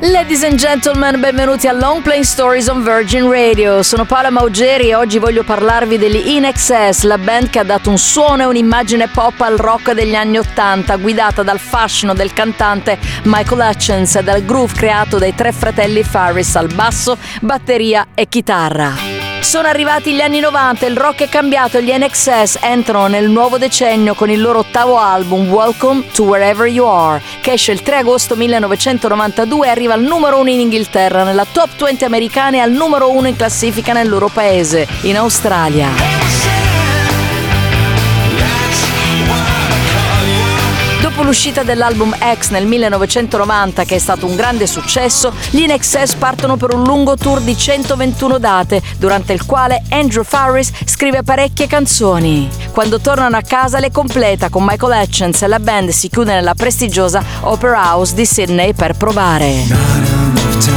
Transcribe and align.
Ladies 0.00 0.42
and 0.42 0.56
gentlemen, 0.56 1.18
benvenuti 1.20 1.66
a 1.66 1.72
Long 1.72 2.02
Playing 2.02 2.24
Stories 2.24 2.68
on 2.68 2.82
Virgin 2.82 3.30
Radio. 3.30 3.82
Sono 3.82 4.04
Paola 4.04 4.30
Maugeri 4.30 4.88
e 4.88 4.94
oggi 4.94 5.18
voglio 5.18 5.44
parlarvi 5.44 5.96
degli 5.96 6.28
In 6.28 6.44
Excess, 6.44 7.02
la 7.02 7.16
band 7.16 7.48
che 7.48 7.60
ha 7.60 7.64
dato 7.64 7.90
un 7.90 7.98
suono 7.98 8.42
e 8.42 8.46
un'immagine 8.46 9.08
pop 9.08 9.40
al 9.40 9.56
rock 9.56 9.92
degli 9.92 10.14
anni 10.14 10.38
Ottanta, 10.38 10.96
guidata 10.96 11.42
dal 11.42 11.58
fascino 11.58 12.12
del 12.12 12.32
cantante 12.32 12.98
Michael 13.24 13.70
Hutchins 13.70 14.16
e 14.16 14.22
dal 14.22 14.44
groove 14.44 14.74
creato 14.74 15.18
dai 15.18 15.34
tre 15.34 15.52
fratelli 15.52 16.02
Farris 16.02 16.56
al 16.56 16.72
basso, 16.74 17.16
batteria 17.40 18.08
e 18.14 18.26
chitarra. 18.28 19.13
Sono 19.44 19.68
arrivati 19.68 20.14
gli 20.14 20.20
anni 20.20 20.40
90, 20.40 20.86
il 20.86 20.96
rock 20.96 21.24
è 21.24 21.28
cambiato 21.28 21.76
e 21.76 21.84
gli 21.84 21.92
NXS 21.92 22.58
entrano 22.60 23.06
nel 23.06 23.28
nuovo 23.28 23.58
decennio 23.58 24.14
con 24.14 24.30
il 24.30 24.40
loro 24.40 24.60
ottavo 24.60 24.98
album 24.98 25.48
Welcome 25.48 26.06
to 26.12 26.24
Wherever 26.24 26.66
You 26.66 26.88
Are, 26.88 27.22
che 27.40 27.52
esce 27.52 27.70
il 27.70 27.82
3 27.82 27.98
agosto 27.98 28.34
1992 28.36 29.66
e 29.66 29.70
arriva 29.70 29.92
al 29.92 30.02
numero 30.02 30.40
1 30.40 30.50
in 30.50 30.60
Inghilterra, 30.60 31.22
nella 31.22 31.46
top 31.48 31.76
20 31.76 32.04
americana 32.04 32.56
e 32.56 32.60
al 32.60 32.72
numero 32.72 33.12
1 33.12 33.28
in 33.28 33.36
classifica 33.36 33.92
nel 33.92 34.08
loro 34.08 34.28
paese, 34.28 34.88
in 35.02 35.18
Australia. 35.18 36.23
Dopo 41.24 41.36
l'uscita 41.38 41.62
dell'album 41.62 42.14
X 42.38 42.50
nel 42.50 42.66
1990, 42.66 43.84
che 43.84 43.94
è 43.94 43.98
stato 43.98 44.26
un 44.26 44.36
grande 44.36 44.66
successo, 44.66 45.32
gli 45.48 45.60
In 45.60 45.74
partono 46.18 46.58
per 46.58 46.74
un 46.74 46.84
lungo 46.84 47.16
tour 47.16 47.40
di 47.40 47.56
121 47.56 48.36
date, 48.36 48.82
durante 48.98 49.32
il 49.32 49.46
quale 49.46 49.82
Andrew 49.88 50.22
Farris 50.22 50.70
scrive 50.84 51.22
parecchie 51.22 51.66
canzoni. 51.66 52.46
Quando 52.72 53.00
tornano 53.00 53.38
a 53.38 53.40
casa 53.40 53.78
le 53.78 53.90
completa 53.90 54.50
con 54.50 54.66
Michael 54.68 55.02
Hutchins 55.02 55.40
e 55.40 55.46
la 55.46 55.60
band 55.60 55.88
si 55.88 56.10
chiude 56.10 56.34
nella 56.34 56.52
prestigiosa 56.52 57.24
Opera 57.40 57.80
House 57.94 58.14
di 58.14 58.26
Sydney 58.26 58.74
per 58.74 58.94
provare. 58.94 60.73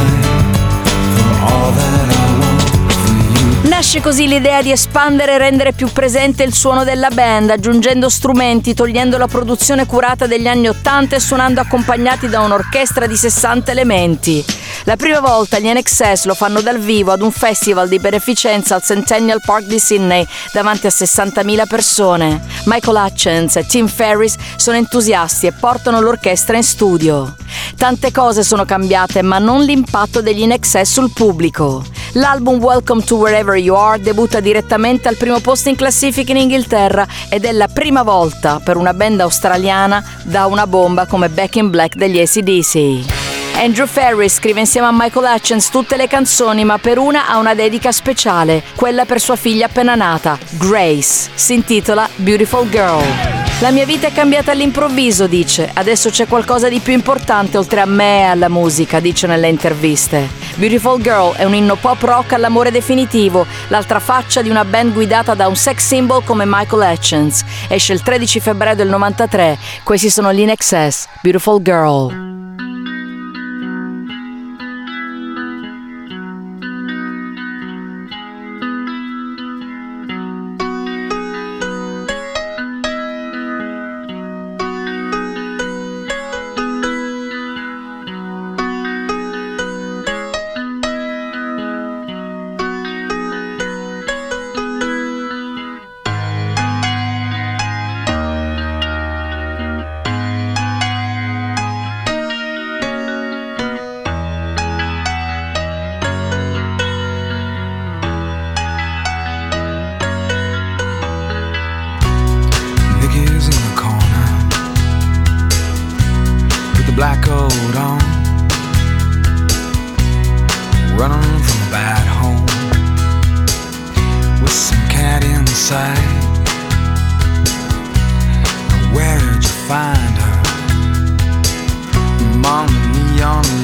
Nasce 3.88 4.02
così 4.02 4.28
l'idea 4.28 4.60
di 4.60 4.70
espandere 4.70 5.32
e 5.32 5.38
rendere 5.38 5.72
più 5.72 5.90
presente 5.90 6.42
il 6.42 6.52
suono 6.52 6.84
della 6.84 7.08
band, 7.08 7.48
aggiungendo 7.48 8.10
strumenti, 8.10 8.74
togliendo 8.74 9.16
la 9.16 9.28
produzione 9.28 9.86
curata 9.86 10.26
degli 10.26 10.46
anni 10.46 10.68
80 10.68 11.16
e 11.16 11.20
suonando 11.20 11.62
accompagnati 11.62 12.28
da 12.28 12.40
un'orchestra 12.40 13.06
di 13.06 13.16
60 13.16 13.70
elementi. 13.70 14.44
La 14.84 14.96
prima 14.96 15.20
volta 15.20 15.58
gli 15.58 15.72
NXS 15.72 16.26
lo 16.26 16.34
fanno 16.34 16.60
dal 16.60 16.78
vivo 16.78 17.12
ad 17.12 17.22
un 17.22 17.30
festival 17.30 17.88
di 17.88 17.98
beneficenza 17.98 18.74
al 18.74 18.82
Centennial 18.82 19.40
Park 19.42 19.64
di 19.64 19.78
Sydney 19.78 20.26
davanti 20.52 20.86
a 20.86 20.90
60.000 20.90 21.66
persone. 21.66 22.42
Michael 22.66 23.06
Hutchins 23.06 23.56
e 23.56 23.64
Tim 23.64 23.86
Ferris 23.86 24.36
sono 24.56 24.76
entusiasti 24.76 25.46
e 25.46 25.52
portano 25.52 26.02
l'orchestra 26.02 26.58
in 26.58 26.62
studio. 26.62 27.34
Tante 27.74 28.12
cose 28.12 28.42
sono 28.42 28.66
cambiate, 28.66 29.22
ma 29.22 29.38
non 29.38 29.62
l'impatto 29.62 30.20
degli 30.20 30.44
NXS 30.44 30.82
sul 30.82 31.10
pubblico. 31.10 31.84
L'album 32.14 32.58
Welcome 32.58 33.02
to 33.04 33.16
Wherever 33.16 33.54
You 33.54 33.76
Are 33.78 34.00
debutta 34.00 34.40
direttamente 34.40 35.06
al 35.06 35.16
primo 35.16 35.38
posto 35.38 35.68
in 35.68 35.76
classifica 35.76 36.32
in 36.32 36.38
Inghilterra 36.38 37.06
ed 37.30 37.44
è 37.44 37.52
la 37.52 37.68
prima 37.68 38.02
volta 38.02 38.60
per 38.62 38.76
una 38.76 38.92
band 38.92 39.20
australiana 39.20 40.04
da 40.24 40.46
una 40.46 40.66
bomba 40.66 41.06
come 41.06 41.28
Back 41.28 41.54
in 41.56 41.70
Black 41.70 41.94
degli 41.94 42.18
ACDC. 42.18 43.26
Andrew 43.54 43.86
Ferris 43.86 44.34
scrive 44.34 44.60
insieme 44.60 44.88
a 44.88 44.92
Michael 44.92 45.34
Hutchins 45.34 45.70
tutte 45.70 45.96
le 45.96 46.08
canzoni, 46.08 46.64
ma 46.64 46.78
per 46.78 46.98
una 46.98 47.28
ha 47.28 47.38
una 47.38 47.54
dedica 47.54 47.92
speciale, 47.92 48.62
quella 48.74 49.04
per 49.04 49.20
sua 49.20 49.36
figlia 49.36 49.66
appena 49.66 49.94
nata, 49.94 50.38
Grace. 50.50 51.30
Si 51.34 51.54
intitola 51.54 52.08
Beautiful 52.16 52.68
Girl. 52.68 53.47
La 53.60 53.72
mia 53.72 53.84
vita 53.84 54.06
è 54.06 54.12
cambiata 54.12 54.52
all'improvviso, 54.52 55.26
dice. 55.26 55.68
Adesso 55.72 56.10
c'è 56.10 56.28
qualcosa 56.28 56.68
di 56.68 56.78
più 56.78 56.92
importante 56.92 57.58
oltre 57.58 57.80
a 57.80 57.86
me 57.86 58.20
e 58.20 58.22
alla 58.22 58.48
musica, 58.48 59.00
dice 59.00 59.26
nelle 59.26 59.48
interviste. 59.48 60.28
Beautiful 60.54 61.00
Girl 61.02 61.34
è 61.34 61.42
un 61.42 61.54
inno 61.54 61.74
pop 61.74 62.00
rock 62.00 62.34
all'amore 62.34 62.70
definitivo, 62.70 63.44
l'altra 63.66 63.98
faccia 63.98 64.42
di 64.42 64.48
una 64.48 64.64
band 64.64 64.92
guidata 64.92 65.34
da 65.34 65.48
un 65.48 65.56
sex 65.56 65.84
symbol 65.84 66.22
come 66.22 66.44
Michael 66.46 66.92
Hutchins. 66.92 67.44
Esce 67.66 67.92
il 67.94 68.02
13 68.02 68.38
febbraio 68.38 68.76
del 68.76 68.88
93. 68.88 69.58
Questi 69.82 70.08
sono 70.08 70.32
gli 70.32 70.40
In 70.40 70.50
Excess, 70.50 71.06
Beautiful 71.20 71.60
Girl. 71.60 72.47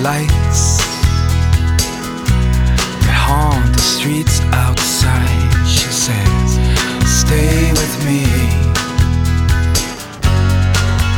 Lights 0.04 0.76
that 3.00 3.16
haunt 3.26 3.72
the 3.72 3.80
streets 3.80 4.40
outside. 4.52 5.66
She 5.66 5.88
says, 5.88 6.60
Stay 7.08 7.72
with 7.72 7.94
me, 8.04 8.26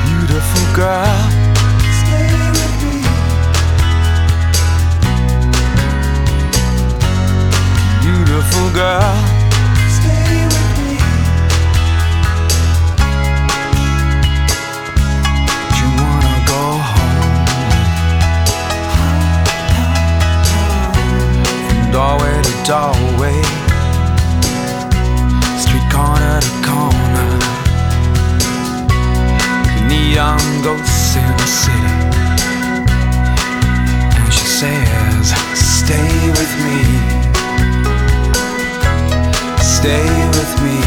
beautiful 0.06 0.76
girl. 0.76 1.25
Doorway 22.66 23.40
street 25.56 25.86
corner 25.88 26.40
to 26.40 26.50
corner, 26.66 27.30
neon 29.86 30.42
ghosts 30.64 31.14
in 31.14 31.30
the 31.36 31.46
city. 31.46 31.96
And 34.18 34.32
she 34.32 34.46
says, 34.60 35.32
Stay 35.54 36.30
with 36.38 36.52
me. 36.64 36.82
Stay 39.62 40.10
with 40.34 40.52
me. 40.64 40.80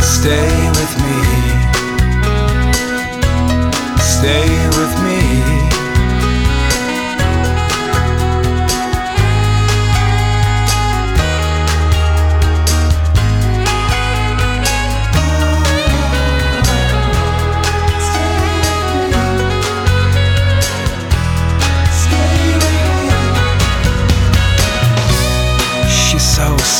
Stay 0.00 0.69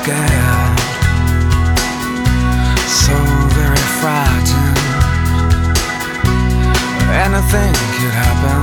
scared, 0.03 0.81
so 2.89 3.17
very 3.59 3.85
frightened. 4.01 4.79
Anything 7.25 7.75
could 7.97 8.15
happen 8.25 8.61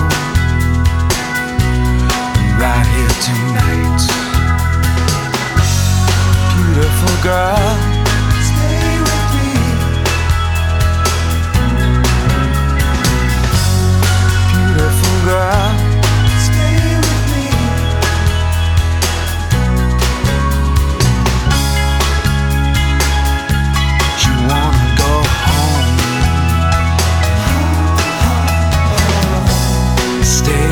right 2.62 2.88
here 2.96 3.16
tonight. 3.28 4.02
Beautiful 6.56 7.24
girl. 7.24 7.87
Stay 30.28 30.67